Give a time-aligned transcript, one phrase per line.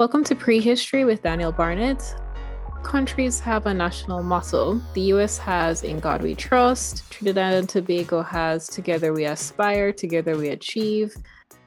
[0.00, 2.14] Welcome to Prehistory with Daniel Barnett.
[2.82, 4.80] Countries have a national motto.
[4.94, 10.38] The US has In God We Trust, Trinidad and Tobago has Together We Aspire, Together
[10.38, 11.14] We Achieve.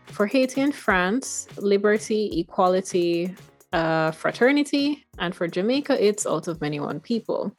[0.07, 3.35] For Haiti and France, liberty, equality,
[3.71, 5.05] uh, fraternity.
[5.19, 7.55] And for Jamaica, it's out of many one people.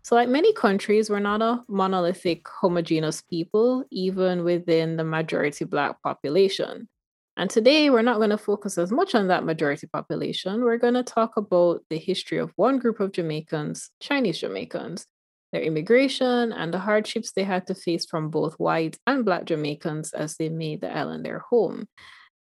[0.00, 6.02] So, like many countries, we're not a monolithic, homogeneous people, even within the majority Black
[6.02, 6.88] population.
[7.36, 10.62] And today, we're not going to focus as much on that majority population.
[10.62, 15.06] We're going to talk about the history of one group of Jamaicans, Chinese Jamaicans,
[15.52, 20.12] their immigration, and the hardships they had to face from both white and Black Jamaicans
[20.12, 21.88] as they made the island their home.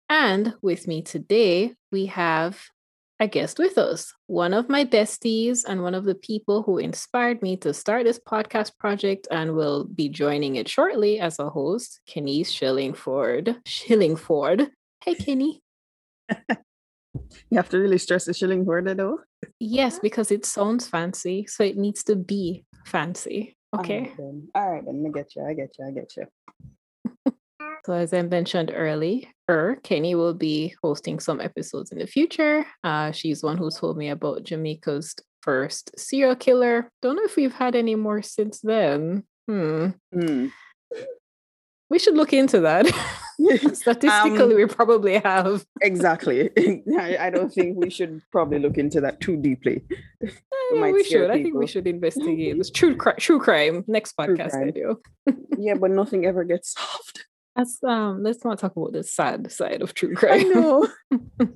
[0.09, 2.59] And with me today, we have
[3.21, 7.39] a guest with us, one of my besties and one of the people who inspired
[7.43, 12.02] me to start this podcast project and will be joining it shortly as a host,
[12.07, 13.57] Kenny Shillingford.
[13.63, 14.70] Shillingford.
[15.05, 15.62] Hey, Kenny.
[16.49, 19.20] you have to really stress the Shillingford, though.
[19.59, 23.55] Yes, because it sounds fancy, so it needs to be fancy.
[23.77, 23.98] Okay.
[23.98, 24.48] All right, then.
[24.55, 25.05] All right, then.
[25.07, 25.46] I get you.
[25.46, 25.85] I get you.
[25.85, 26.26] I get you.
[27.85, 29.27] So, as I mentioned earlier,
[29.84, 32.65] Kenny will be hosting some episodes in the future.
[32.84, 36.91] Uh, she's one who told me about Jamaica's first serial killer.
[37.01, 39.23] Don't know if we've had any more since then.
[39.48, 39.87] Hmm.
[40.13, 40.51] Mm.
[41.90, 42.85] We should look into that.
[43.73, 45.65] Statistically, um, we probably have.
[45.81, 46.49] exactly.
[46.98, 49.84] I, I, don't think we should probably look into that too deeply.
[50.21, 51.21] Yeah, we should.
[51.21, 51.31] People.
[51.31, 52.57] I think we should investigate.
[52.57, 53.84] It's true, cri- true crime.
[53.87, 54.65] Next podcast crime.
[54.68, 54.98] video.
[55.57, 57.25] yeah, but nothing ever gets solved.
[57.62, 60.40] Let's um let's not talk about the sad side of true crime.
[60.40, 60.87] I know.
[61.40, 61.48] yeah,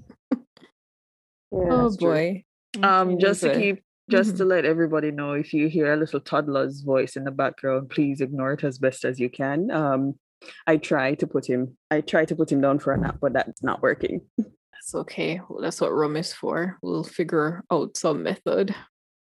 [1.52, 2.44] oh boy.
[2.84, 4.38] Um just to keep just mm-hmm.
[4.38, 8.22] to let everybody know if you hear a little toddler's voice in the background, please
[8.22, 9.72] ignore it as best as you can.
[9.72, 10.20] Um
[10.68, 13.34] I try to put him I try to put him down for a nap, but
[13.34, 14.22] that's not working.
[14.38, 15.42] That's okay.
[15.50, 16.78] Well, that's what room is for.
[16.84, 18.76] We'll figure out some method.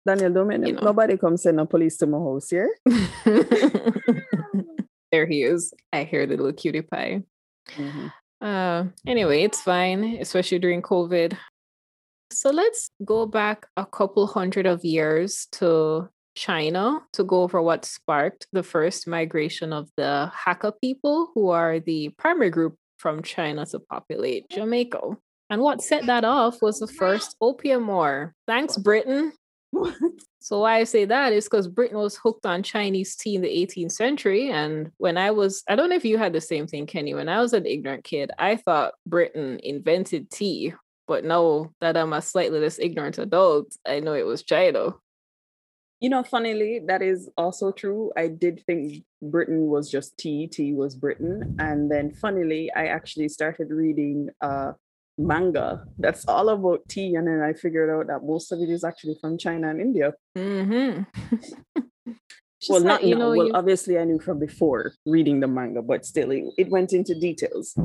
[0.06, 0.82] Daniel, don't you know.
[0.84, 2.70] nobody come send a police to my house here.
[5.12, 5.74] there he is.
[5.94, 7.24] I hear the little cutie pie.
[7.76, 8.08] Mm-hmm.
[8.42, 11.38] Uh, anyway, it's fine, especially during COVID.
[12.32, 17.86] So let's go back a couple hundred of years to China to go over what
[17.86, 23.66] sparked the first migration of the Hakka people, who are the primary group from China
[23.68, 25.00] to populate Jamaica.
[25.50, 28.34] And what set that off was the first opium war.
[28.46, 29.32] Thanks, Britain.
[30.48, 33.50] So why I say that is because Britain was hooked on Chinese tea in the
[33.50, 34.50] 18th century.
[34.50, 37.14] And when I was, I don't know if you had the same thing, Kenny.
[37.14, 40.74] When I was an ignorant kid, I thought Britain invented tea.
[41.06, 44.94] But now that I'm a slightly less ignorant adult, I know it was China.
[46.00, 48.14] You know, funnily, that is also true.
[48.16, 51.58] I did think Britain was just tea, tea was Britain.
[51.60, 54.72] And then funnily, I actually started reading uh
[55.18, 58.84] manga that's all about tea and then i figured out that most of it is
[58.84, 61.04] actually from china and india mm-hmm.
[62.70, 63.54] well not you know well you...
[63.54, 67.76] obviously i knew from before reading the manga but still it, it went into details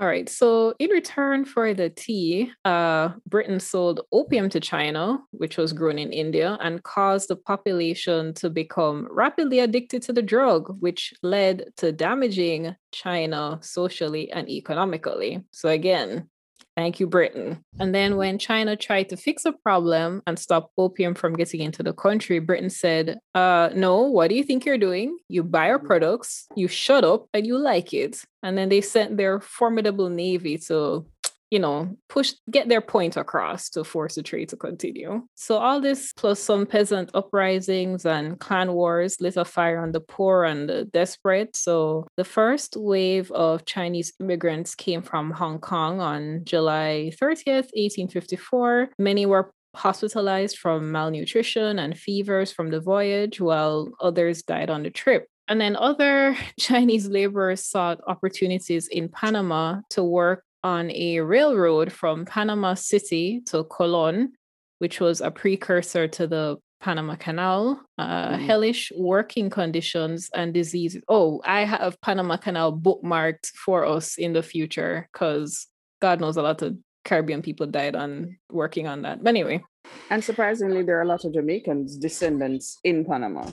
[0.00, 0.28] all right.
[0.28, 6.00] So, in return for the tea, uh, Britain sold opium to China, which was grown
[6.00, 11.66] in India, and caused the population to become rapidly addicted to the drug, which led
[11.76, 15.44] to damaging China socially and economically.
[15.52, 16.28] So, again,
[16.76, 17.64] Thank you, Britain.
[17.78, 21.84] And then when China tried to fix a problem and stop opium from getting into
[21.84, 25.16] the country, Britain said, uh, no, what do you think you're doing?
[25.28, 28.24] You buy our products, you shut up, and you like it.
[28.42, 31.06] And then they sent their formidable navy to
[31.54, 35.22] you know, push, get their point across to force the trade to continue.
[35.36, 40.00] So, all this plus some peasant uprisings and clan wars lit a fire on the
[40.00, 41.54] poor and the desperate.
[41.54, 48.90] So, the first wave of Chinese immigrants came from Hong Kong on July 30th, 1854.
[48.98, 54.90] Many were hospitalized from malnutrition and fevers from the voyage, while others died on the
[54.90, 55.28] trip.
[55.46, 62.24] And then other Chinese laborers sought opportunities in Panama to work on a railroad from
[62.24, 64.32] Panama City to Colon,
[64.78, 68.44] which was a precursor to the Panama Canal, uh, mm.
[68.44, 71.02] hellish working conditions and diseases.
[71.08, 75.66] Oh, I have Panama Canal bookmarked for us in the future because
[76.02, 79.22] God knows a lot of Caribbean people died on working on that.
[79.22, 79.62] But anyway.
[80.10, 83.50] And surprisingly, there are a lot of Jamaicans descendants in Panama.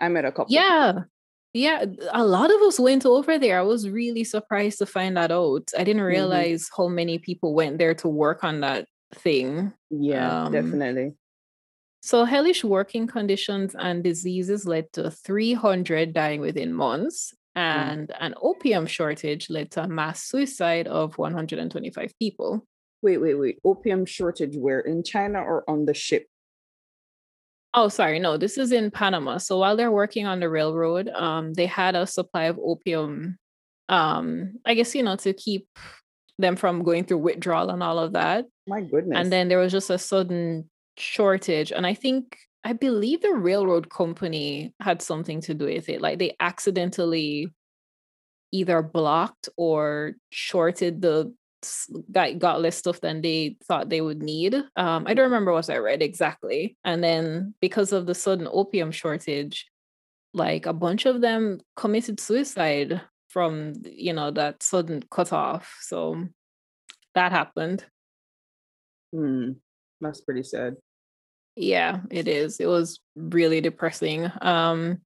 [0.00, 0.52] I met a couple.
[0.52, 1.04] Yeah.
[1.54, 3.58] Yeah, a lot of us went over there.
[3.58, 5.70] I was really surprised to find that out.
[5.78, 6.06] I didn't mm-hmm.
[6.06, 6.82] realize mm-hmm.
[6.82, 9.72] how many people went there to work on that thing.
[9.90, 11.12] Yeah, um, definitely.
[12.00, 17.60] So, hellish working conditions and diseases led to 300 dying within months, mm.
[17.60, 18.16] and mm.
[18.18, 22.66] an opium shortage led to a mass suicide of 125 people.
[23.02, 23.58] Wait, wait, wait.
[23.64, 24.80] Opium shortage where?
[24.80, 26.26] In China or on the ship?
[27.74, 28.18] Oh, sorry.
[28.18, 29.38] No, this is in Panama.
[29.38, 33.38] So while they're working on the railroad, um, they had a supply of opium.
[33.88, 35.66] Um, I guess you know to keep
[36.38, 38.46] them from going through withdrawal and all of that.
[38.66, 39.18] My goodness.
[39.18, 43.90] And then there was just a sudden shortage, and I think I believe the railroad
[43.90, 46.00] company had something to do with it.
[46.00, 47.48] Like they accidentally
[48.52, 51.34] either blocked or shorted the
[52.10, 54.54] got got less stuff than they thought they would need.
[54.76, 56.76] Um, I don't remember what I read exactly.
[56.84, 59.66] And then because of the sudden opium shortage,
[60.34, 65.76] like a bunch of them committed suicide from you know that sudden cutoff.
[65.80, 66.28] So
[67.14, 67.84] that happened.
[69.12, 69.52] Hmm.
[70.00, 70.76] That's pretty sad.
[71.54, 72.60] Yeah, it is.
[72.60, 74.30] It was really depressing.
[74.40, 75.02] Um,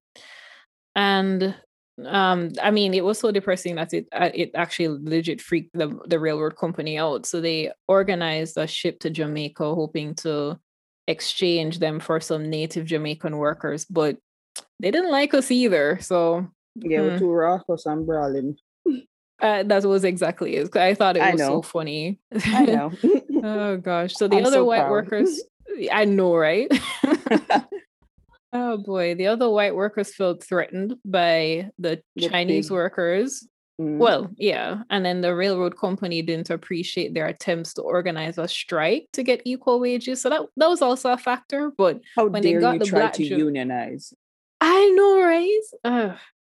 [0.95, 1.55] and
[2.05, 5.99] um i mean it was so depressing that it uh, it actually legit freaked the,
[6.05, 10.57] the railroad company out so they organized a ship to jamaica hoping to
[11.07, 14.17] exchange them for some native jamaican workers but
[14.79, 17.17] they didn't like us either so yeah hmm.
[17.17, 18.55] too rough or some brawling
[19.39, 20.75] uh, that was exactly it.
[20.75, 22.19] I thought it was so funny.
[22.45, 22.91] I know.
[23.43, 24.15] oh gosh.
[24.15, 24.91] So the I'm other so white proud.
[24.91, 25.41] workers,
[25.91, 26.71] I know, right?
[28.53, 33.45] Oh boy, the other white workers felt threatened by the, Chinese workers.
[33.79, 33.97] Mm.
[33.97, 34.81] Well, yeah.
[34.89, 39.41] And then the railroad company didn't appreciate their attempts to organize a strike to get
[39.45, 40.21] equal wages.
[40.21, 41.71] So that, that was also a factor.
[41.77, 44.13] But how when dare they got you the try to ju- unionize?
[44.61, 45.61] I know, right?
[45.83, 46.17] Ugh.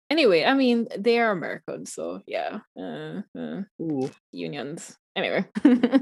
[0.09, 2.59] Anyway, I mean, they are Americans, so yeah.
[2.79, 3.61] Uh, uh,
[4.31, 4.97] unions.
[5.15, 5.45] Anyway.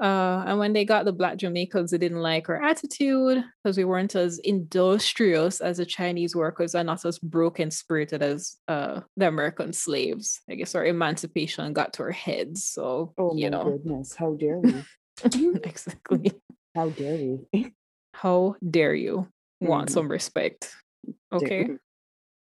[0.00, 3.84] Uh, and when they got the black Jamaicans, they didn't like our attitude because we
[3.84, 9.28] weren't as industrious as the Chinese workers and not as broken spirited as uh, the
[9.28, 10.40] American slaves.
[10.48, 12.64] I guess our emancipation got to our heads.
[12.64, 13.64] So, oh you know.
[13.64, 14.74] goodness, how dare we?
[15.64, 16.32] exactly.
[16.74, 17.74] How dare we?
[18.14, 19.28] how dare you
[19.60, 19.94] want mm-hmm.
[19.94, 20.74] some respect?
[21.32, 21.68] Okay.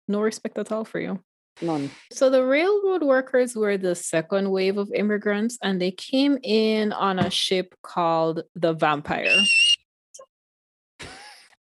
[0.07, 1.19] No respect at all for you.
[1.61, 1.91] None.
[2.11, 7.19] So the railroad workers were the second wave of immigrants, and they came in on
[7.19, 9.37] a ship called the Vampire.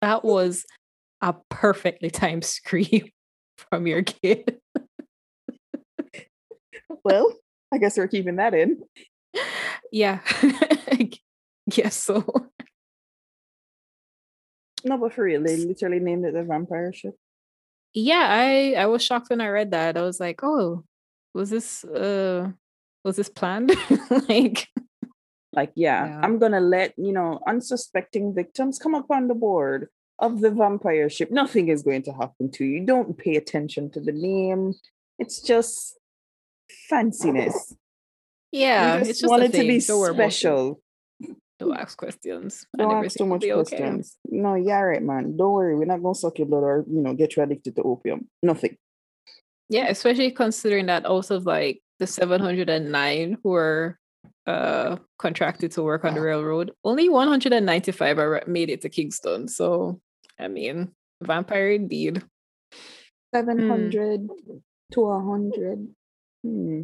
[0.01, 0.65] That was
[1.21, 3.09] a perfectly timed scream
[3.57, 4.59] from your kid.
[7.03, 7.33] well,
[7.71, 8.81] I guess we're keeping that in.
[9.91, 10.19] Yeah.
[11.75, 12.25] yes, so.
[14.83, 17.15] No, but for real, they literally named it the vampire ship
[17.93, 19.97] yeah i i was shocked when i read that.
[19.97, 20.83] I was like oh
[21.33, 22.49] was this uh
[23.03, 23.71] was this planned?
[24.29, 24.67] Like
[25.53, 29.89] like yeah, yeah, i'm gonna let you know unsuspecting victims come up on the board
[30.19, 31.31] of the vampire ship.
[31.31, 32.85] Nothing is going to happen to you.
[32.85, 34.73] Don't pay attention to the name.
[35.17, 35.97] It's just
[36.89, 37.73] fanciness.
[38.51, 40.79] Yeah just, just wanted to be special
[41.61, 42.65] don't ask questions.
[42.75, 44.17] Don't ask too much questions.
[44.27, 44.41] Okay.
[44.41, 45.37] No, yeah, right, man.
[45.37, 45.75] Don't worry.
[45.75, 48.27] We're not gonna suck your blood or you know get you addicted to opium.
[48.41, 48.77] Nothing.
[49.69, 53.99] Yeah, especially considering that also like the 709 who are
[54.47, 59.47] uh contracted to work on the railroad, only 195 are made it to Kingston.
[59.47, 60.01] So
[60.39, 60.91] I mean,
[61.21, 62.23] vampire indeed.
[63.33, 64.57] 700 hmm.
[64.93, 65.87] to 100.
[66.43, 66.81] Hmm.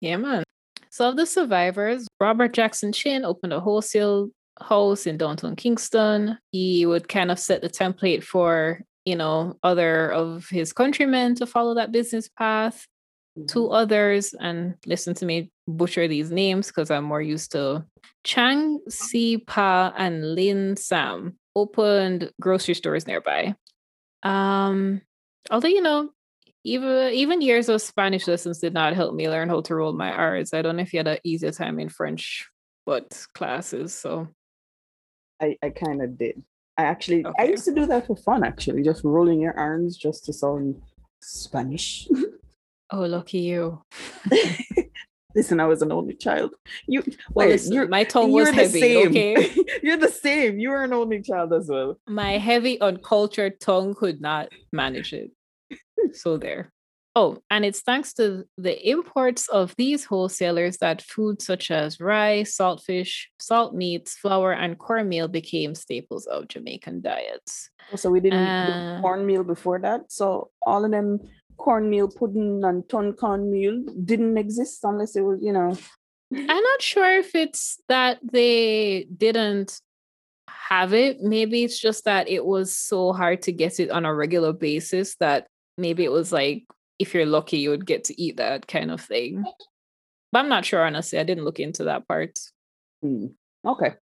[0.00, 0.44] Yeah, man.
[0.94, 4.28] So, of the survivors, Robert Jackson Chin opened a wholesale
[4.62, 6.38] house in downtown Kingston.
[6.52, 11.46] He would kind of set the template for, you know, other of his countrymen to
[11.46, 12.86] follow that business path.
[13.36, 13.46] Mm-hmm.
[13.46, 17.84] Two others, and listen to me butcher these names because I'm more used to
[18.22, 23.56] Chang Si Pa and Lin Sam opened grocery stores nearby.
[24.22, 25.00] Um,
[25.50, 26.10] although you know
[26.64, 30.10] even even years of Spanish lessons did not help me learn how to roll my
[30.10, 30.54] R's.
[30.54, 32.48] I don't know if you had an easier time in French,
[32.86, 33.94] but classes.
[33.94, 34.28] So
[35.40, 36.42] I, I kind of did.
[36.78, 37.42] I actually okay.
[37.42, 40.80] I used to do that for fun actually, just rolling your arms just to sound
[41.20, 42.08] Spanish.
[42.90, 43.82] oh, lucky you.
[45.36, 46.54] Listen, I was an only child.
[46.86, 47.02] You
[47.32, 48.80] well, wait, listen, my tongue was heavy.
[48.80, 49.08] Same.
[49.08, 49.52] Okay,
[49.82, 50.60] you're the same.
[50.60, 51.98] You were an only child as well.
[52.06, 55.32] My heavy, uncultured tongue could not manage it
[56.12, 56.70] so there.
[57.16, 62.56] Oh, and it's thanks to the imports of these wholesalers that foods such as rice,
[62.56, 67.70] saltfish, salt meats, flour, and cornmeal became staples of Jamaican diets.
[67.92, 70.10] Oh, so we didn't uh, cornmeal before that.
[70.10, 71.20] So all of them
[71.56, 75.76] cornmeal pudding and ton cornmeal didn't exist unless it was, you know.
[76.34, 79.78] I'm not sure if it's that they didn't
[80.48, 81.20] have it.
[81.20, 85.14] Maybe it's just that it was so hard to get it on a regular basis
[85.20, 85.46] that
[85.76, 86.64] maybe it was like
[86.98, 89.44] if you're lucky you would get to eat that kind of thing
[90.32, 92.38] but i'm not sure honestly i didn't look into that part
[93.04, 93.34] Mm.
[93.66, 93.94] Okay.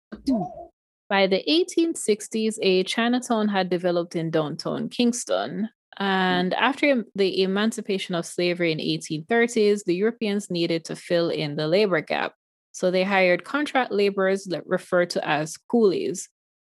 [1.09, 5.69] By the 1860s, a Chinatown had developed in downtown Kingston.
[5.99, 11.67] And after the emancipation of slavery in 1830s, the Europeans needed to fill in the
[11.67, 12.35] labor gap.
[12.73, 16.29] So they hired contract laborers referred to as coolies.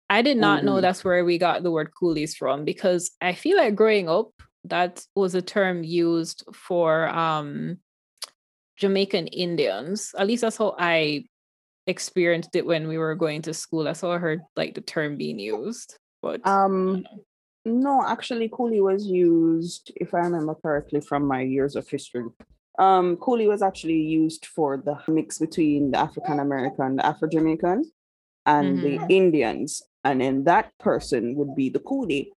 [0.09, 3.57] I did not know that's where we got the word coolies from because I feel
[3.57, 4.31] like growing up,
[4.65, 7.77] that was a term used for um,
[8.77, 10.13] Jamaican Indians.
[10.17, 11.25] At least that's how I
[11.87, 13.83] experienced it when we were going to school.
[13.83, 15.97] That's how I heard like the term being used.
[16.21, 17.05] But um
[17.65, 22.23] no, actually coolie was used, if I remember correctly from my years of history.
[22.79, 27.83] Um, coolie was actually used for the mix between the African American, the Afro Jamaican,
[28.47, 29.05] and mm-hmm.
[29.05, 29.83] the Indians.
[30.03, 32.29] And then that person would be the coolie.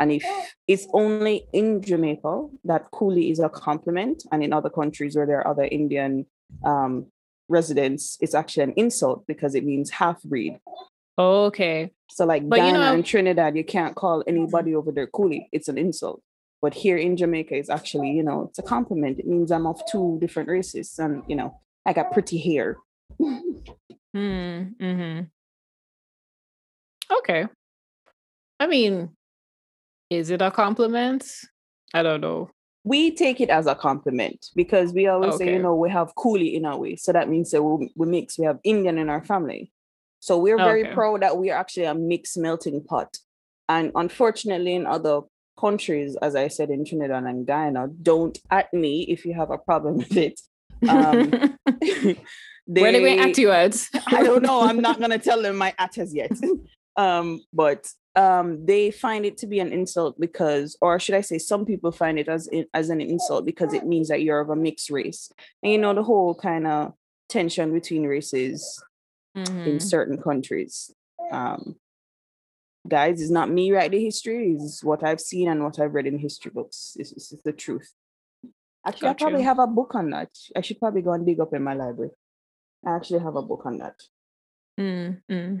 [0.00, 0.24] And if
[0.66, 5.40] it's only in Jamaica that coolie is a compliment, and in other countries where there
[5.40, 6.24] are other Indian
[6.64, 7.06] um,
[7.48, 10.58] residents, it's actually an insult because it means half breed.
[11.18, 11.92] okay.
[12.10, 15.46] So, like but Ghana you know, and Trinidad, you can't call anybody over there coolie.
[15.52, 16.22] It's an insult.
[16.62, 19.18] But here in Jamaica, it's actually, you know, it's a compliment.
[19.18, 22.78] It means I'm of two different races, and you know, I got pretty hair.
[23.18, 24.62] hmm.
[24.80, 25.20] hmm
[27.12, 27.46] Okay.
[28.60, 29.10] I mean,
[30.10, 31.24] is it a compliment?
[31.94, 32.50] I don't know.
[32.84, 35.46] We take it as a compliment because we always okay.
[35.46, 36.96] say, you know, we have coolie in our way.
[36.96, 39.70] So that means that we, we mix, we have Indian in our family.
[40.18, 40.94] So we're very okay.
[40.94, 43.16] proud that we are actually a mixed melting pot.
[43.68, 45.20] And unfortunately, in other
[45.58, 49.58] countries, as I said in Trinidad and Guyana, don't at me if you have a
[49.58, 50.40] problem with it.
[50.88, 51.30] Um,
[51.80, 52.16] they,
[52.66, 53.76] Where do we at you at?
[54.06, 54.62] I don't know.
[54.62, 56.32] I'm not gonna tell them my at as yet.
[56.96, 57.86] Um, but
[58.16, 61.92] um, they find it to be an insult because, or should I say, some people
[61.92, 65.30] find it as as an insult because it means that you're of a mixed race,
[65.62, 66.94] and you know the whole kind of
[67.28, 68.82] tension between races
[69.36, 69.58] mm-hmm.
[69.58, 70.92] in certain countries.
[71.30, 71.76] Um,
[72.88, 76.18] guys, it's not me writing history; it's what I've seen and what I've read in
[76.18, 76.96] history books.
[76.98, 77.92] It's, it's the truth.
[78.84, 79.46] Actually, Got I probably you.
[79.46, 80.30] have a book on that.
[80.56, 82.10] I should probably go and dig up in my library.
[82.84, 84.00] I actually have a book on that.
[84.80, 85.56] Mm-hmm.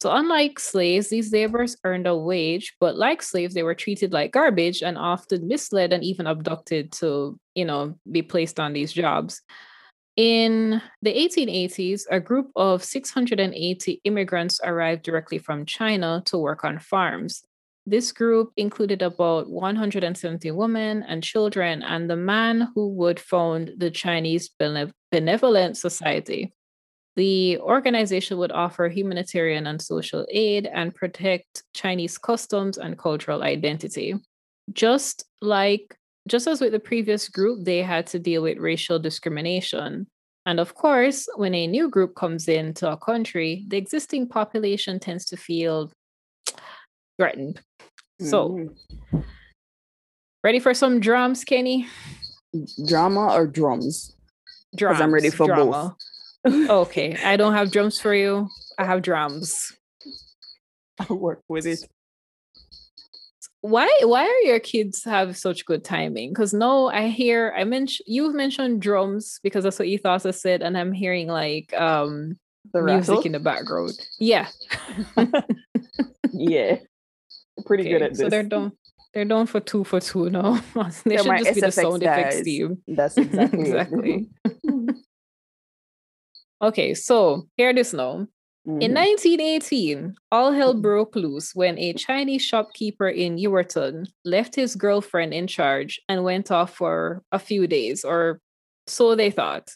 [0.00, 4.30] So, unlike slaves, these laborers earned a wage, but like slaves, they were treated like
[4.30, 9.42] garbage and often misled and even abducted to, you know, be placed on these jobs.
[10.16, 16.78] In the 1880s, a group of 680 immigrants arrived directly from China to work on
[16.78, 17.44] farms.
[17.86, 23.90] This group included about 170 women and children, and the man who would found the
[23.90, 24.50] Chinese
[25.10, 26.52] Benevolent Society.
[27.18, 34.14] The organization would offer humanitarian and social aid and protect Chinese customs and cultural identity.
[34.72, 35.96] Just like,
[36.28, 40.06] just as with the previous group, they had to deal with racial discrimination.
[40.46, 45.24] And of course, when a new group comes into a country, the existing population tends
[45.24, 45.90] to feel
[47.18, 47.60] threatened.
[48.20, 49.18] So, mm-hmm.
[50.44, 51.88] ready for some drums, Kenny?
[52.86, 54.14] Drama or drums?
[54.76, 55.00] Drums.
[55.00, 55.64] I'm ready for drama.
[55.64, 55.96] both
[56.46, 58.48] okay, I don't have drums for you.
[58.78, 59.72] I have drums.
[61.00, 61.80] I'll work with it.
[63.60, 66.30] Why why are your kids have such good timing?
[66.30, 70.78] Because no, I hear I mentioned you've mentioned drums because that's what Ethos said, and
[70.78, 72.38] I'm hearing like um
[72.72, 73.98] the music in the background.
[74.18, 74.48] Yeah.
[76.32, 76.76] yeah.
[77.66, 78.20] Pretty okay, good at this.
[78.20, 78.72] So they're done.
[79.12, 80.60] They're done for two for two now.
[81.04, 82.82] they they're should just be the sound effects team.
[82.86, 84.28] That's exactly exactly.
[86.60, 88.26] Okay, so hear this now.
[88.66, 88.82] Mm-hmm.
[88.82, 90.82] In 1918, all hell mm-hmm.
[90.82, 96.50] broke loose when a Chinese shopkeeper in Ewarton left his girlfriend in charge and went
[96.50, 98.40] off for a few days, or
[98.86, 99.70] so they thought.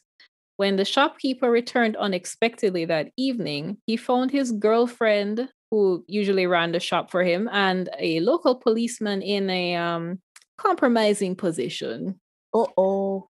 [0.57, 6.81] When the shopkeeper returned unexpectedly that evening, he found his girlfriend, who usually ran the
[6.81, 10.21] shop for him, and a local policeman in a um,
[10.59, 12.21] compromising position.
[12.55, 13.29] Uh oh.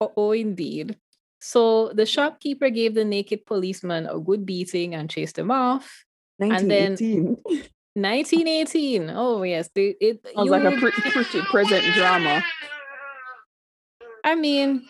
[0.00, 0.96] Uh oh, indeed.
[1.46, 6.04] So the shopkeeper gave the naked policeman a good beating and chased him off.
[6.38, 7.18] 1918.
[7.18, 7.62] And then
[7.94, 9.10] 1918.
[9.14, 12.42] Oh yes, it, it sounds like a pretty, pretty present drama.
[14.24, 14.88] I mean,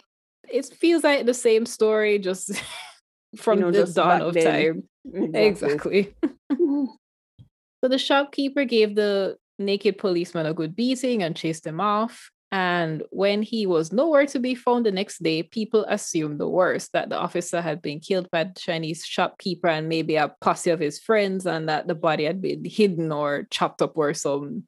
[0.50, 2.50] it feels like the same story, just
[3.36, 4.44] from you know, the just dawn of then.
[4.46, 5.34] time.
[5.34, 6.08] Exactly.
[6.08, 6.14] exactly.
[6.56, 12.30] so the shopkeeper gave the naked policeman a good beating and chased him off.
[12.56, 16.92] And when he was nowhere to be found the next day, people assumed the worst
[16.92, 20.80] that the officer had been killed by the Chinese shopkeeper and maybe a posse of
[20.80, 24.64] his friends, and that the body had been hidden or chopped up or some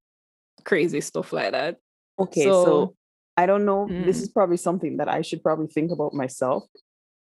[0.64, 1.76] crazy stuff like that.
[2.18, 2.94] Okay, so, so
[3.38, 3.86] I don't know.
[3.86, 4.04] Mm.
[4.04, 6.64] This is probably something that I should probably think about myself.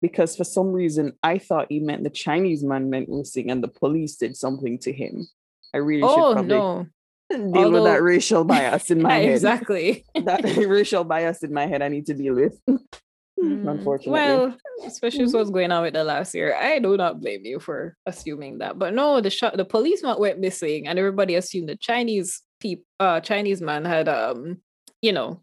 [0.04, 3.68] because for some reason I thought he meant the Chinese man meant missing and the
[3.68, 5.26] police did something to him.
[5.73, 6.87] I really should Oh probably no.
[7.31, 9.33] Deal with that racial bias in my Yeah, head.
[9.33, 10.04] exactly.
[10.25, 12.59] That racial bias in my head I need to deal with.
[12.69, 14.12] Mm, Unfortunately.
[14.12, 17.97] Well, especially what's going on with the last year, I do not blame you for
[18.07, 18.78] assuming that.
[18.78, 23.21] But no, the shot, the policeman went missing, and everybody assumed the Chinese peop, uh,
[23.21, 24.59] Chinese man had, um,
[25.02, 25.43] you know,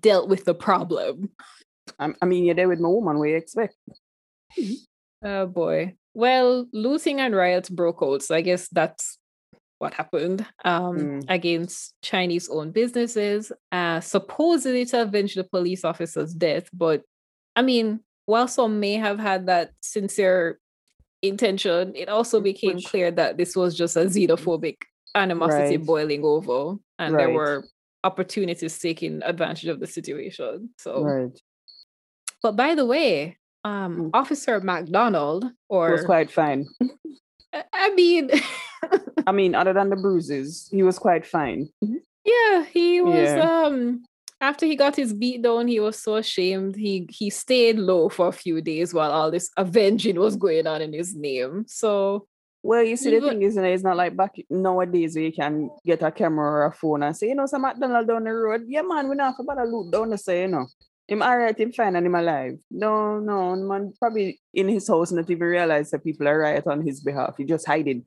[0.00, 1.30] dealt with the problem.
[1.98, 3.18] I'm, I mean, you're there with my woman.
[3.18, 3.74] What do you expect?
[5.24, 5.94] Oh boy.
[6.14, 9.15] Well, looting and riots broke out, so I guess that's
[9.78, 11.24] what happened um, Mm.
[11.28, 16.68] against Chinese-owned businesses, uh, supposedly to avenge the police officer's death.
[16.72, 17.02] But
[17.54, 20.58] I mean, while some may have had that sincere
[21.22, 24.76] intention, it also became Which- clear that this was just a xenophobic
[25.14, 25.86] animosity Right.
[25.86, 27.64] boiling over, and there were
[28.04, 30.70] opportunities taking advantage of the situation.
[30.78, 31.40] So, Right.
[32.42, 34.10] but by the way, um, Mm.
[34.14, 36.66] Officer McDonald, or was quite fine.
[37.72, 38.30] I mean,
[39.26, 41.68] I mean, other than the bruises, he was quite fine.
[42.24, 43.62] yeah, he was Yeah.
[43.66, 44.04] um
[44.40, 46.76] after he got his beat down, he was so ashamed.
[46.76, 50.82] He he stayed low for a few days while all this avenging was going on
[50.82, 51.64] in his name.
[51.66, 52.26] So
[52.62, 56.02] Well, you see, the thing is, it's not like back nowadays where you can get
[56.02, 58.64] a camera or a phone and say, you know, some McDonald down the road.
[58.66, 60.66] Yeah, man, we not about to loot down the say, you know.
[61.08, 62.58] Him all right, him fine, and him alive.
[62.68, 66.82] No, no, man, probably in his house, not even realize that people are right on
[66.84, 67.36] his behalf.
[67.38, 68.04] He just hiding.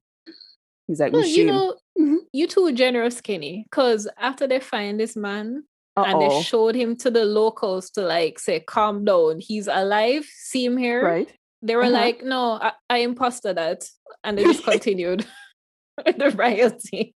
[0.89, 2.17] He's like, well, you know, Mhm.
[2.33, 3.63] you too generous, Kenny.
[3.69, 5.63] Because after they find this man
[5.95, 10.65] and they showed him to the locals to like say, calm down, he's alive, see
[10.65, 11.05] him here.
[11.05, 11.29] right?
[11.61, 11.91] They were Uh-huh.
[11.91, 13.85] like, no, I, I imposted that.
[14.23, 15.25] And they just continued
[16.05, 17.13] with the rioting.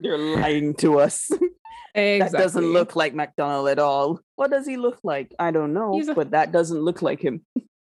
[0.00, 1.30] You're lying to us.
[1.30, 1.48] Exactly.
[1.94, 4.20] That doesn't look like McDonald at all.
[4.36, 5.34] What does he look like?
[5.38, 7.46] I don't know, a- but that doesn't look like him.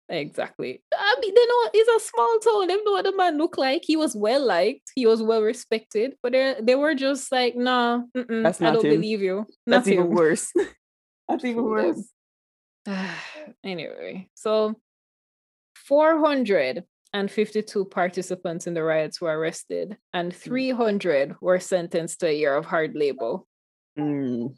[0.09, 0.81] Exactly.
[0.91, 2.67] I mean, they know it's a small town.
[2.67, 3.83] They know what the man looked like.
[3.85, 4.91] He was well liked.
[4.95, 6.15] He was well respected.
[6.23, 8.81] But they they were just like, nah, I don't him.
[8.81, 9.45] believe you.
[9.67, 10.51] That's Not even worse.
[11.29, 12.09] That's even worse.
[13.63, 14.79] anyway, so
[15.75, 22.65] 452 participants in the riots were arrested, and 300 were sentenced to a year of
[22.65, 23.37] hard labor.
[23.97, 24.55] Mm.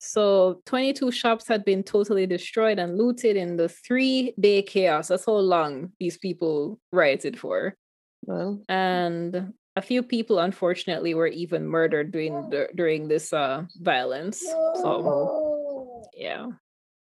[0.00, 5.08] So 22 shops had been totally destroyed and looted in the three day chaos.
[5.08, 7.76] That's how long these people rioted for.
[8.24, 14.40] Well, And a few people, unfortunately, were even murdered during during this uh, violence.
[14.40, 16.48] So, yeah.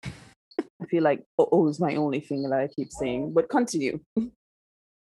[0.06, 3.34] I feel like oh, oh is my only thing that I keep saying.
[3.34, 4.00] But continue.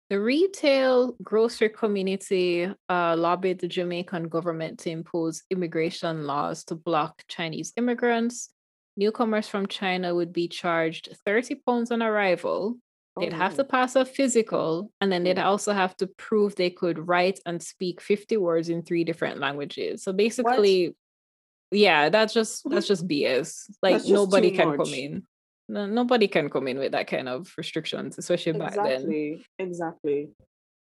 [0.10, 7.22] The retail grocery community uh, lobbied the Jamaican government to impose immigration laws to block
[7.28, 8.50] Chinese immigrants.
[8.98, 12.78] Newcomers from China would be charged 30 pounds on arrival.
[13.20, 15.46] They'd have to Oh, pass a physical, and then they'd Mm.
[15.46, 20.04] also have to prove they could write and speak 50 words in three different languages.
[20.04, 20.96] So basically,
[21.70, 23.70] yeah, that's just that's just BS.
[23.84, 24.78] Like just nobody can much.
[24.78, 25.28] come in.
[25.70, 28.86] No, nobody can come in with that kind of restrictions, especially back then.
[28.86, 30.30] exactly, exactly.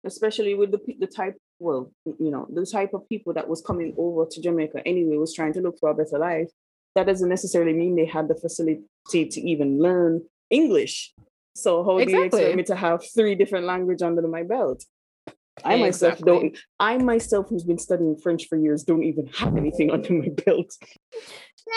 [0.06, 3.93] Especially with the the type, well, you know, the type of people that was coming
[3.97, 6.50] over to Jamaica anyway was trying to look for a better life.
[6.95, 11.13] That doesn't necessarily mean they had the facility to even learn English.
[11.54, 14.86] So how do you expect me to have three different language under my belt?
[15.65, 16.32] I myself Exactly.
[16.32, 16.58] don't.
[16.80, 20.71] I myself, who's been studying French for years, don't even have anything under my belt.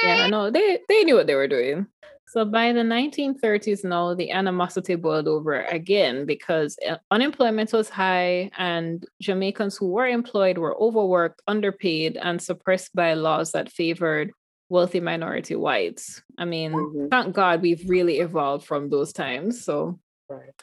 [0.05, 1.87] Yeah, no, they they knew what they were doing.
[2.31, 8.53] So by the 1930s, now the animosity boiled over again because uh, unemployment was high
[8.57, 14.31] and Jamaicans who were employed were overworked, underpaid, and suppressed by laws that favored
[14.69, 16.23] wealthy minority whites.
[16.39, 17.11] I mean, Mhm.
[17.11, 19.65] thank God we've really evolved from those times.
[19.65, 20.55] So Right.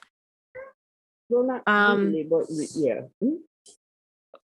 [1.27, 3.01] Well, not Um, really, but yeah.
[3.19, 3.43] Hmm?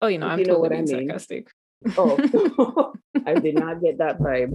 [0.03, 1.09] oh, you know, If I'm you know totally what I being mean.
[1.09, 1.49] sarcastic.
[1.97, 2.93] Oh,
[3.25, 4.53] I did not get that vibe.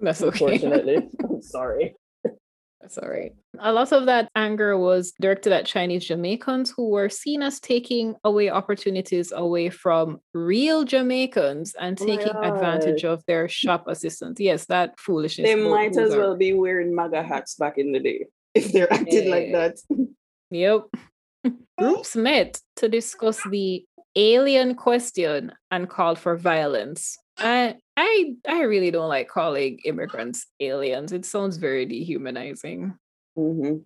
[0.00, 0.54] That's okay.
[0.54, 1.96] Unfortunately, I'm sorry.
[2.80, 3.32] That's all right.
[3.58, 8.14] A lot of that anger was directed at Chinese Jamaicans who were seen as taking
[8.24, 14.40] away opportunities away from real Jamaicans and Oh my taking advantage of their shop assistants.
[14.40, 15.46] Yes, that foolishness.
[15.46, 18.72] They might those as are- well be wearing MAGA hats back in the day if
[18.72, 19.76] they're acting like that.
[20.52, 20.86] Yep.
[21.78, 23.84] Groups met to discuss the
[24.16, 27.16] alien question and called for violence.
[27.38, 31.12] I I I really don't like calling immigrants aliens.
[31.12, 32.94] It sounds very dehumanizing.
[33.36, 33.76] hmm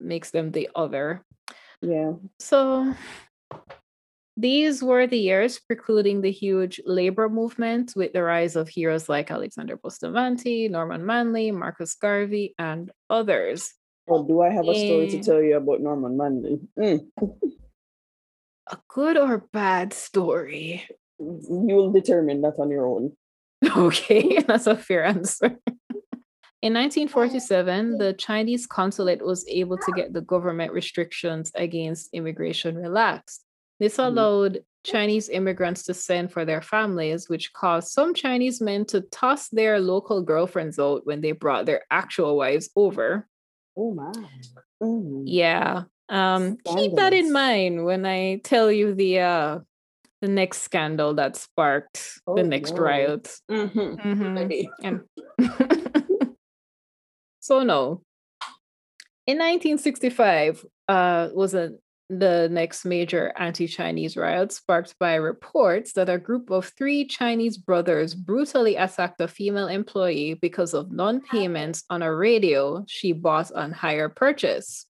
[0.00, 1.24] Makes them the other.
[1.80, 2.12] Yeah.
[2.38, 2.94] So
[4.36, 9.30] these were the years precluding the huge labor movement with the rise of heroes like
[9.30, 13.72] Alexander Bustamante, Norman Manley, Marcus Garvey, and others.
[14.06, 16.58] Well, do I have a story to tell you about Norman Manley?
[16.78, 17.06] Mm.
[18.68, 20.86] A good or bad story?
[21.18, 23.12] You'll determine that on your own.
[23.76, 25.58] Okay, that's a fair answer.
[26.60, 33.44] In 1947, the Chinese consulate was able to get the government restrictions against immigration relaxed.
[33.80, 34.18] This mm-hmm.
[34.18, 39.48] allowed Chinese immigrants to send for their families, which caused some Chinese men to toss
[39.48, 43.26] their local girlfriends out when they brought their actual wives over.
[43.76, 44.12] Oh my.
[44.82, 45.24] Mm.
[45.26, 45.84] Yeah.
[46.08, 49.58] Um, keep that in mind when I tell you the uh
[50.20, 52.82] the next scandal that sparked oh, the next no.
[52.82, 53.40] riot.
[53.50, 53.78] Mm-hmm.
[53.78, 54.66] Mm-hmm.
[54.82, 55.00] And
[57.40, 58.02] so no.
[59.26, 61.72] In 1965, uh, was a
[62.10, 67.56] the next major anti Chinese riot sparked by reports that a group of three Chinese
[67.56, 73.50] brothers brutally attacked a female employee because of non payments on a radio she bought
[73.52, 74.86] on hire purchase.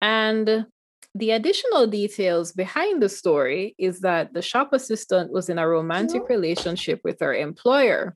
[0.00, 0.66] And
[1.14, 6.28] the additional details behind the story is that the shop assistant was in a romantic
[6.28, 8.14] relationship with her employer.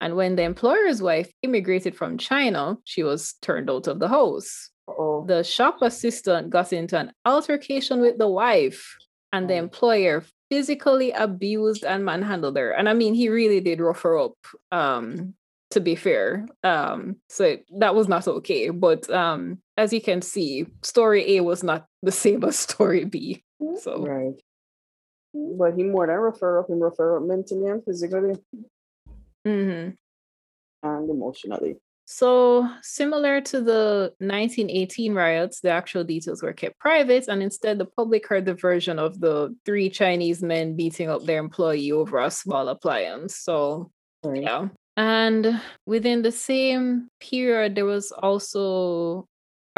[0.00, 4.70] And when the employer's wife immigrated from China, she was turned out of the house.
[4.88, 5.24] Uh-oh.
[5.26, 8.96] the shop assistant got into an altercation with the wife,
[9.32, 9.58] and the oh.
[9.58, 12.72] employer physically abused and manhandled her.
[12.72, 14.34] And I mean, he really did rough her up.
[14.72, 15.34] Um,
[15.70, 18.70] to be fair, um, so that was not okay.
[18.70, 23.42] But um, as you can see, story A was not the same as story B.
[23.80, 24.34] So right.
[25.32, 28.34] But he more than refer up and refer up mentally and physically.
[29.46, 29.90] Mm-hmm.
[30.82, 31.76] And emotionally.
[32.12, 37.84] So, similar to the 1918 riots, the actual details were kept private, and instead, the
[37.84, 42.30] public heard the version of the three Chinese men beating up their employee over a
[42.30, 43.36] small appliance.
[43.36, 43.92] So,
[44.24, 44.42] right.
[44.42, 44.68] yeah.
[44.96, 49.28] And within the same period, there was also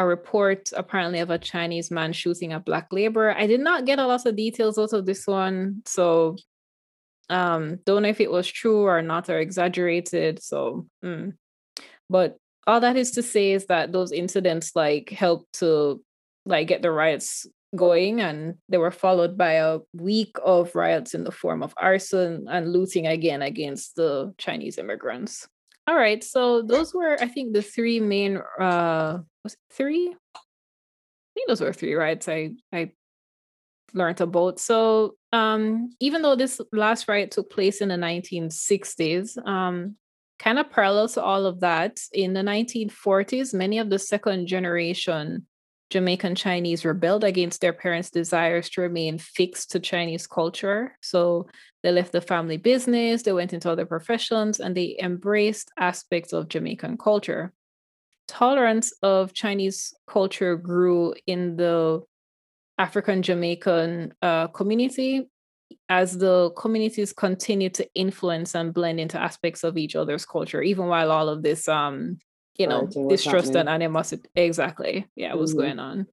[0.02, 3.36] a report apparently of a Chinese man shooting a black laborer.
[3.36, 6.36] I did not get a lot of details out of this one, so
[7.30, 10.42] um, don't know if it was true or not or exaggerated.
[10.42, 10.86] So.
[11.04, 11.34] Mm.
[12.10, 12.36] But
[12.66, 16.02] all that is to say is that those incidents like helped to
[16.44, 21.24] like get the riots going and they were followed by a week of riots in
[21.24, 25.48] the form of arson and looting again against the Chinese immigrants.
[25.88, 30.14] All right, so those were I think the three main uh was three?
[30.36, 32.92] I think those were three riots I I
[33.92, 34.60] learned about.
[34.60, 39.96] So um even though this last riot took place in the 1960s, um
[40.38, 45.46] kind of parallel to all of that, in the 1940s, many of the second generation
[45.92, 50.96] Jamaican Chinese rebelled against their parents' desires to remain fixed to Chinese culture.
[51.02, 51.48] So
[51.82, 56.48] they left the family business, they went into other professions, and they embraced aspects of
[56.48, 57.52] Jamaican culture.
[58.26, 62.00] Tolerance of Chinese culture grew in the
[62.78, 65.28] African Jamaican uh, community
[65.90, 70.86] as the communities continue to influence and blend into aspects of each other's culture, even
[70.86, 72.16] while all of this, um,
[72.56, 75.60] you know, distrust and animosity, exactly, yeah, what's mm-hmm.
[75.60, 76.06] going on.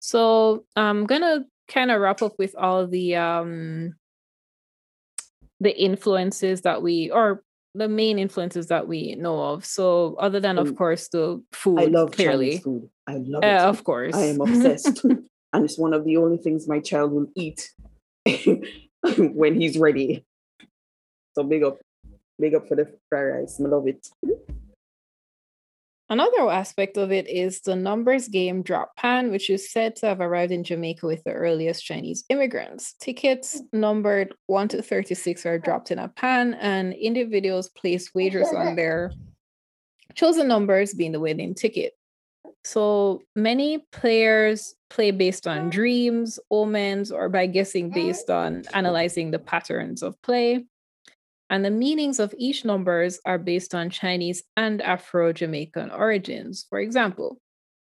[0.00, 3.94] So I'm gonna kind of wrap up with all the um
[5.60, 7.42] the influences that we or
[7.74, 9.64] the main influences that we know of.
[9.64, 12.90] So other than of course the food, I love clearly Chinese food.
[13.06, 13.46] I love it.
[13.46, 17.12] Uh, of course, I am obsessed, and it's one of the only things my child
[17.12, 17.70] will eat
[19.16, 20.24] when he's ready.
[21.36, 21.78] So big up,
[22.40, 23.60] big up for the fried rice.
[23.60, 24.08] I love it.
[26.10, 30.20] Another aspect of it is the numbers game drop pan, which is said to have
[30.20, 32.94] arrived in Jamaica with the earliest Chinese immigrants.
[33.00, 38.74] Tickets numbered 1 to 36 are dropped in a pan, and individuals place wagers on
[38.74, 39.12] their
[40.16, 41.92] chosen numbers being the winning ticket.
[42.64, 49.38] So many players play based on dreams, omens, or by guessing based on analyzing the
[49.38, 50.64] patterns of play.
[51.50, 56.64] And the meanings of each numbers are based on Chinese and Afro Jamaican origins.
[56.70, 57.38] For example,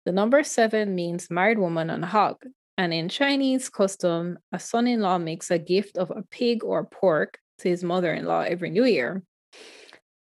[0.04, 2.36] the number seven means married woman and hog.
[2.78, 6.84] And in Chinese custom, a son in law makes a gift of a pig or
[6.84, 9.24] pork to his mother in law every new year.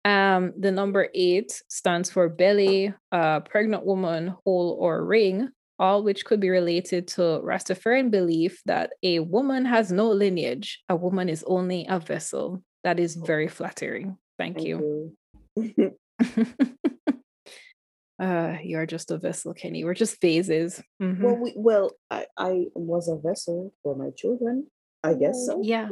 [0.04, 6.40] Um, the number eight stands for belly, pregnant woman, hole, or ring, all which could
[6.40, 11.86] be related to Rastafarian belief that a woman has no lineage, a woman is only
[11.88, 12.64] a vessel.
[12.84, 13.26] That is oh.
[13.26, 14.18] very flattering.
[14.38, 15.16] Thank, Thank you.
[15.56, 15.98] you.
[18.20, 19.84] uh, you're just a vessel, Kenny.
[19.84, 20.82] We're just phases.
[21.02, 21.24] Mm-hmm.
[21.24, 24.68] Well, we, well, I, I was a vessel for my children.
[25.04, 25.62] I guess so.
[25.64, 25.90] Yeah,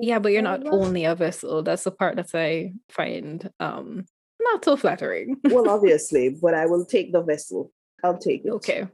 [0.00, 1.62] yeah, but you're not only a vessel.
[1.62, 4.06] That's the part that I find um
[4.40, 5.36] not so flattering.
[5.44, 7.70] well, obviously, but I will take the vessel.
[8.02, 8.50] I'll take it.
[8.50, 8.88] Okay.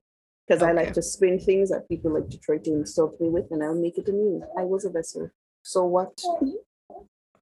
[0.47, 0.71] Because Okay.
[0.71, 3.63] I like to spin things that people like to try to insult me with, and
[3.63, 4.43] I'll make it anew.
[4.59, 5.31] I was a vessel.
[5.63, 6.21] So what?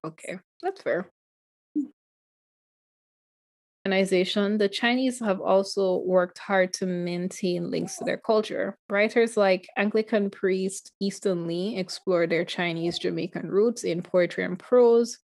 [0.04, 1.10] Okay, that's fair.
[3.86, 8.76] Organization, the Chinese have also worked hard to maintain links to their culture.
[8.88, 15.18] Writers like Anglican priest Easton Lee explore their Chinese Jamaican roots in poetry and prose.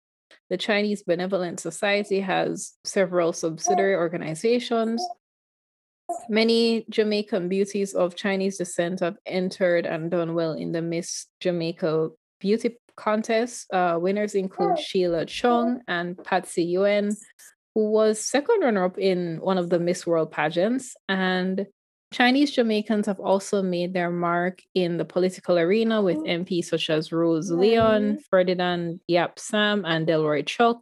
[0.48, 5.06] The Chinese Benevolent Society has several subsidiary organizations.
[6.28, 12.10] Many Jamaican beauties of Chinese descent have entered and done well in the Miss Jamaica
[12.40, 13.72] Beauty Contest.
[13.72, 17.16] Uh, winners include Sheila Chung and Patsy Yuen,
[17.74, 20.96] who was second runner up in one of the Miss World pageants.
[21.08, 21.66] And
[22.12, 27.12] Chinese Jamaicans have also made their mark in the political arena with MPs such as
[27.12, 30.78] Rose Leon, Ferdinand Yap Sam, and Delroy Chuck.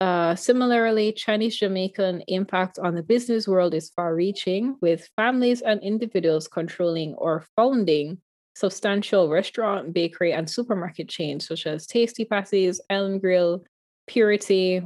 [0.00, 5.82] Uh, similarly, Chinese Jamaican impact on the business world is far reaching, with families and
[5.82, 8.18] individuals controlling or founding
[8.54, 13.64] substantial restaurant, bakery, and supermarket chains such as Tasty Patties, Island Grill,
[14.06, 14.82] Purity,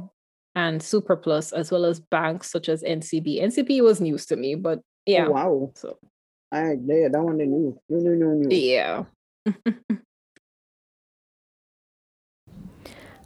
[0.55, 3.43] and Superplus, as well as banks such as NCB.
[3.43, 5.27] NCB was news to me, but oh, yeah.
[5.27, 5.71] Oh, wow.
[5.75, 5.97] So
[6.51, 7.77] I yeah, that one I knew.
[7.89, 8.49] No, no, no, no.
[8.49, 9.03] yeah.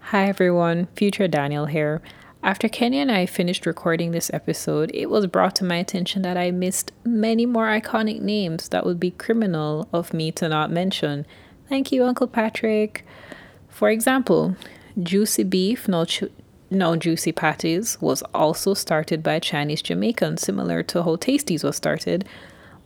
[0.02, 2.02] Hi everyone, future Daniel here.
[2.50, 6.36] After Kenny and I finished recording this episode, it was brought to my attention that
[6.36, 11.28] I missed many more iconic names that would be criminal of me to not mention.
[11.68, 13.06] Thank you, Uncle Patrick.
[13.68, 14.56] For example,
[15.00, 16.08] Juicy Beef, no,
[16.72, 22.28] no Juicy Patties, was also started by Chinese Jamaicans, similar to how Tasties was started.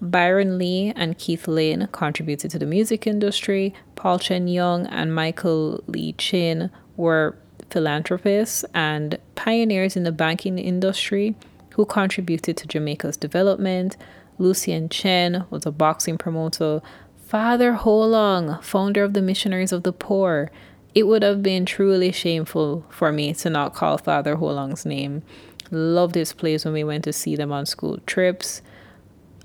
[0.01, 3.73] Byron Lee and Keith Lane contributed to the music industry.
[3.95, 7.37] Paul Chen Young and Michael Lee Chin were
[7.69, 11.35] philanthropists and pioneers in the banking industry
[11.71, 13.97] who contributed to Jamaica's development.
[14.37, 16.81] Lucien Chen was a boxing promoter.
[17.25, 20.51] Father Ho Lung, founder of the Missionaries of the Poor.
[20.93, 25.23] It would have been truly shameful for me to not call Father Ho Lung's name.
[25.71, 28.61] Loved his plays when we went to see them on school trips.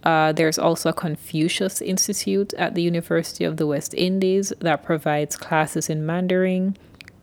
[0.02, 5.36] Uh, there's also a Confucius Institute at the University of the West Indies that provides
[5.36, 6.76] classes in Mandarin,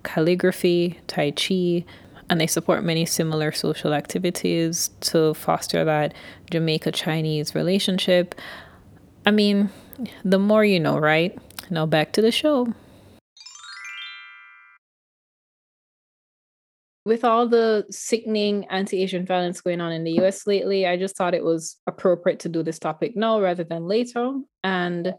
[0.05, 1.83] calligraphy, Tai Chi,
[2.29, 6.13] and they support many similar social activities to foster that
[6.49, 8.33] Jamaica Chinese relationship.
[9.25, 9.69] I mean,
[10.23, 11.37] the more you know, right?
[11.69, 12.73] Now back to the show.
[17.05, 21.35] with all the sickening anti-Asian violence going on in the US lately, I just thought
[21.35, 24.31] it was appropriate to do this topic now rather than later.
[24.63, 25.13] And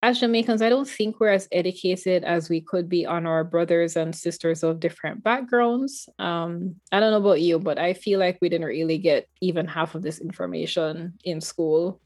[0.00, 3.96] as Jamaicans, I don't think we're as educated as we could be on our brothers
[3.96, 6.08] and sisters of different backgrounds.
[6.20, 9.66] Um, I don't know about you, but I feel like we didn't really get even
[9.66, 12.00] half of this information in school.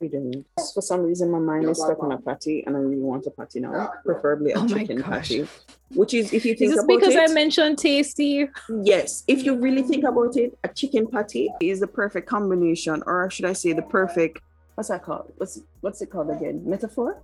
[0.00, 0.46] We didn't.
[0.74, 3.30] For some reason, my mind is stuck on a patty, and I really want a
[3.30, 5.46] patty now, preferably a Oh chicken patty.
[5.94, 8.48] Which is, if you Is think this about because it, I mentioned tasty?
[8.82, 13.28] yes, if you really think about it, a chicken patty is the perfect combination, or
[13.30, 14.40] should I say, the perfect.
[14.76, 15.32] What's that called?
[15.36, 16.62] What's what's it called again?
[16.64, 17.20] Metaphor?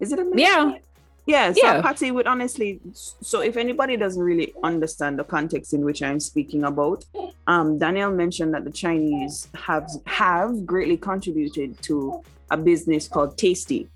[0.00, 0.38] Is it a metaphor?
[0.38, 0.78] Yeah.
[1.26, 1.82] Yeah, so Yeah.
[1.82, 2.80] Patsy would honestly.
[2.94, 7.04] So if anybody doesn't really understand the context in which I'm speaking about,
[7.46, 13.88] um, Danielle mentioned that the Chinese have have greatly contributed to a business called Tasty.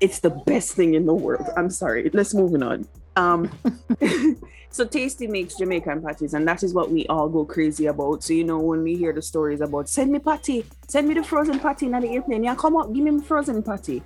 [0.00, 1.46] It's the best thing in the world.
[1.56, 2.08] I'm sorry.
[2.14, 2.88] Let's moving on.
[3.16, 3.50] Um,
[4.70, 8.22] so Tasty makes Jamaican patties, and that is what we all go crazy about.
[8.22, 11.24] So you know when we hear the stories about send me patty, send me the
[11.24, 12.44] frozen patty in the airplane.
[12.44, 14.02] Yeah, come on, give me frozen patty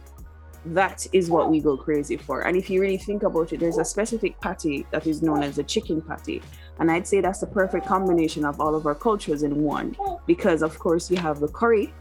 [0.67, 2.43] that is what we go crazy for.
[2.43, 5.57] And if you really think about it, there's a specific patty that is known as
[5.57, 6.43] the chicken patty.
[6.79, 9.97] And I'd say that's the perfect combination of all of our cultures in one.
[10.27, 11.93] Because, of course, you have the curry.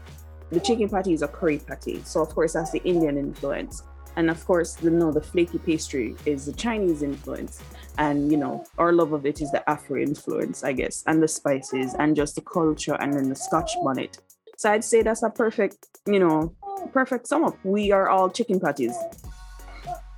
[0.50, 2.02] The chicken patty is a curry patty.
[2.04, 3.82] So, of course, that's the Indian influence.
[4.16, 7.62] And of course, you know, the flaky pastry is the Chinese influence.
[7.98, 11.28] And, you know, our love of it is the Afro influence, I guess, and the
[11.28, 14.18] spices and just the culture and then the scotch bonnet.
[14.56, 17.56] So I'd say that's a perfect, you know, Oh, perfect sum up.
[17.64, 18.94] We are all chicken patties.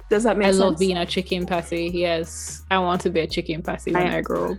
[0.09, 0.61] Does that make I sense?
[0.61, 1.91] love being a chicken patty.
[1.93, 2.63] Yes.
[2.71, 4.59] I want to be a chicken patty when I- I grow up.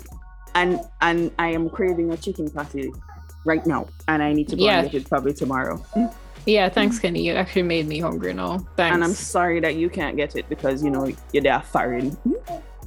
[0.56, 2.92] and and I am craving a chicken patty
[3.46, 4.80] right now, and I need to go Yeah.
[4.82, 5.82] and get it probably tomorrow.
[6.46, 7.22] Yeah, thanks, Kenny.
[7.28, 8.60] You actually made me hungry now.
[8.78, 8.94] Thanks.
[8.96, 12.18] And I'm sorry that you can't get it because you know you're there foreign.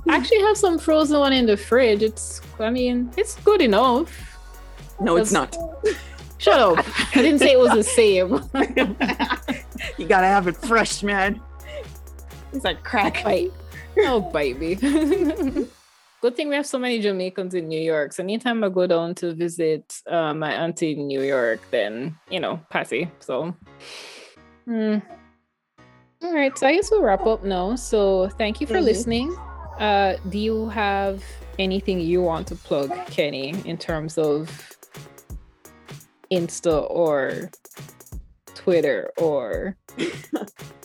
[0.09, 2.03] I actually have some frozen one in the fridge.
[2.03, 4.11] It's, I mean, it's good enough.
[5.01, 5.57] No, it's not.
[6.40, 6.87] Shut up.
[7.14, 8.33] I didn't say it was the same.
[9.98, 11.38] you gotta have it fresh, man.
[12.53, 13.22] It's like crack.
[13.22, 13.53] Bite.
[13.98, 14.74] Oh, baby.
[16.22, 18.14] good thing we have so many Jamaicans in New York.
[18.14, 22.40] So anytime I go down to visit uh, my auntie in New York, then you
[22.40, 23.11] know, Patty.
[23.18, 23.55] So,
[24.66, 25.03] mm.
[26.22, 26.57] all right.
[26.57, 27.76] So I guess we'll wrap up now.
[27.76, 28.85] So thank you for mm-hmm.
[28.85, 29.37] listening.
[29.79, 31.22] Uh, do you have
[31.59, 34.69] anything you want to plug, Kenny, in terms of
[36.32, 37.50] Insta or
[38.54, 39.76] Twitter or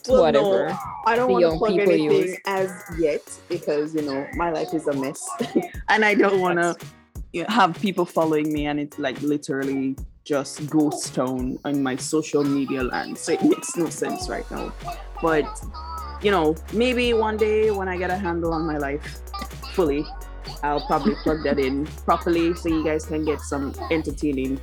[0.07, 0.69] well, whatever.
[0.69, 2.37] No, I don't want to plug anything use.
[2.45, 5.27] as yet because you know my life is a mess,
[5.89, 6.75] and I don't want to
[7.33, 11.95] you know, have people following me and it's like literally just ghost town on my
[11.95, 13.17] social media land.
[13.17, 14.73] So it makes no sense right now.
[15.21, 15.45] But
[16.21, 19.19] you know, maybe one day when I get a handle on my life
[19.73, 20.05] fully,
[20.63, 24.59] I'll probably plug that in properly so you guys can get some entertaining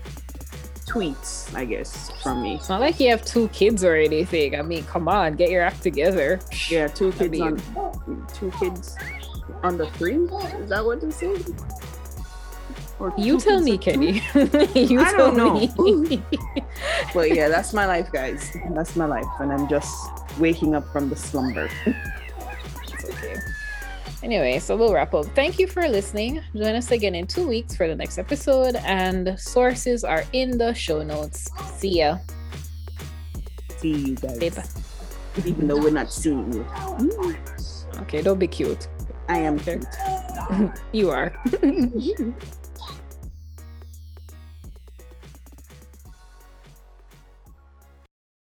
[0.86, 2.56] tweets, I guess, from me.
[2.56, 4.58] It's not like you have two kids or anything.
[4.58, 6.40] I mean, come on, get your act together.
[6.68, 8.96] Yeah, two kids I mean, on two kids
[9.62, 10.16] under three.
[10.16, 11.36] Is that what they say?
[13.16, 14.22] you tell me, Kenny.
[14.74, 16.22] you I don't know.
[17.14, 18.56] but yeah, that's my life, guys.
[18.70, 19.92] That's my life, and I'm just
[20.38, 21.68] waking up from the slumber.
[24.22, 25.26] Anyway, so we'll wrap up.
[25.34, 26.40] Thank you for listening.
[26.54, 30.72] Join us again in two weeks for the next episode, and sources are in the
[30.74, 31.50] show notes.
[31.78, 32.18] See ya.
[33.78, 34.54] See you guys.
[34.54, 34.64] Bye.
[35.44, 36.66] Even though we're not seeing you.
[38.02, 38.86] Okay, don't be cute.
[39.28, 39.84] I am cute.
[40.92, 41.34] you are.